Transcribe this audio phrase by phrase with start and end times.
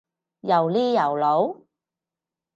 [0.39, 1.67] 又呢又路？